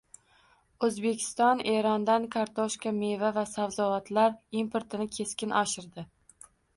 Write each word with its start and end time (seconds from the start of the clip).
O‘zbekiston 0.85 1.59
Erondan 1.73 2.25
kartoshka, 2.35 2.93
meva 3.01 3.29
va 3.35 3.43
sabzavotlar 3.51 4.33
importini 4.63 5.07
keskin 5.19 5.55
oshirdi 5.61 6.07